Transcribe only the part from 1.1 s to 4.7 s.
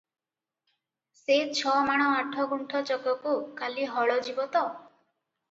ସେ ଛମାଣ ଆଠଗୁଣ୍ଠ ଚକକୁ କାଲି ହଳ ଯିବ ତ?"